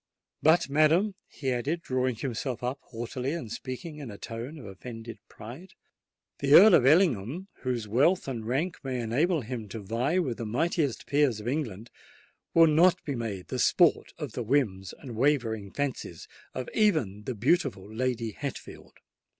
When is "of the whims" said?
14.17-14.91